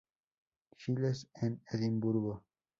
Giles 0.79 1.27
en 1.35 1.61
Edimburgo. 1.71 2.43